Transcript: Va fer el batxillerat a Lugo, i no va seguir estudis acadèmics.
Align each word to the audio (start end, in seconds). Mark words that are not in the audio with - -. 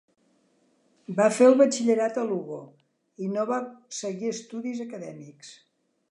Va 1.17 1.25
fer 1.33 1.49
el 1.49 1.57
batxillerat 1.59 2.17
a 2.21 2.23
Lugo, 2.31 2.57
i 3.25 3.29
no 3.33 3.45
va 3.51 3.59
seguir 4.01 4.31
estudis 4.37 4.81
acadèmics. 4.87 5.53